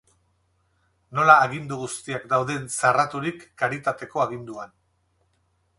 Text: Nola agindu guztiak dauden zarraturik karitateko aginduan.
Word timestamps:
Nola 1.17 1.35
agindu 1.49 1.77
guztiak 1.81 2.25
dauden 2.33 2.67
zarraturik 2.81 3.45
karitateko 3.65 4.27
aginduan. 4.27 4.77